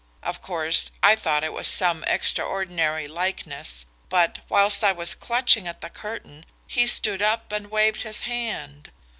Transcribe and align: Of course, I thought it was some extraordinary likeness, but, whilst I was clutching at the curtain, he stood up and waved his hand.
Of 0.23 0.41
course, 0.41 0.89
I 1.03 1.15
thought 1.15 1.43
it 1.43 1.53
was 1.53 1.67
some 1.67 2.03
extraordinary 2.05 3.07
likeness, 3.07 3.85
but, 4.09 4.39
whilst 4.49 4.83
I 4.83 4.91
was 4.91 5.13
clutching 5.13 5.67
at 5.67 5.81
the 5.81 5.91
curtain, 5.91 6.43
he 6.65 6.87
stood 6.87 7.21
up 7.21 7.51
and 7.51 7.69
waved 7.69 8.01
his 8.01 8.21
hand. 8.21 8.91